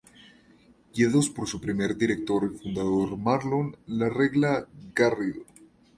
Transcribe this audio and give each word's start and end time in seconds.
Guiados 0.95 1.29
por 1.29 1.47
su 1.47 1.61
primer 1.61 1.95
Director 1.95 2.51
y 2.51 2.57
Fundador 2.57 3.15
Marlon 3.19 3.77
La 3.85 4.09
Regla 4.09 4.65
Garrido. 4.95 5.45